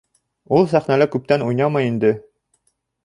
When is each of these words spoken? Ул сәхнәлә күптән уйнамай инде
Ул 0.59 0.65
сәхнәлә 0.71 1.07
күптән 1.15 1.45
уйнамай 1.49 1.91
инде 1.93 2.13